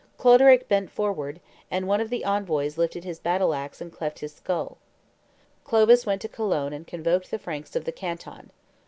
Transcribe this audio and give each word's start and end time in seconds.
Cloderic 0.17 0.67
bent 0.67 0.89
forward, 0.89 1.39
and 1.69 1.87
one 1.87 2.01
of 2.01 2.09
the 2.09 2.25
envoys 2.25 2.75
lifted 2.75 3.03
his 3.03 3.19
battle 3.19 3.53
axe 3.53 3.79
and 3.81 3.91
cleft 3.93 4.17
his 4.17 4.33
skull. 4.33 4.79
Clovis 5.63 6.07
went 6.07 6.23
to 6.23 6.27
Cologne 6.27 6.73
and 6.73 6.87
convoked 6.87 7.29
the 7.29 7.37
Franks 7.37 7.75
of 7.75 7.85
the 7.85 7.91
canton. 7.91 8.49